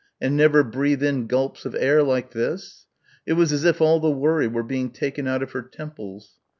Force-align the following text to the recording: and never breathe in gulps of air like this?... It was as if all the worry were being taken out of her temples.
and 0.19 0.35
never 0.35 0.63
breathe 0.63 1.03
in 1.03 1.27
gulps 1.27 1.63
of 1.63 1.75
air 1.75 2.01
like 2.01 2.31
this?... 2.31 2.87
It 3.27 3.33
was 3.33 3.53
as 3.53 3.65
if 3.65 3.81
all 3.81 3.99
the 3.99 4.09
worry 4.09 4.47
were 4.47 4.63
being 4.63 4.89
taken 4.89 5.27
out 5.27 5.43
of 5.43 5.51
her 5.51 5.61
temples. 5.61 6.39